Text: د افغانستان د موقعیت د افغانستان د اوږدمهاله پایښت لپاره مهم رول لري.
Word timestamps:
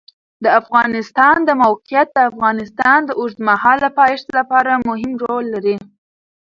د 0.43 0.45
افغانستان 0.61 1.37
د 1.45 1.49
موقعیت 1.63 2.07
د 2.13 2.19
افغانستان 2.29 2.99
د 3.05 3.11
اوږدمهاله 3.19 3.89
پایښت 3.99 4.27
لپاره 4.37 4.71
مهم 4.89 5.11
رول 5.23 5.45
لري. 5.55 5.77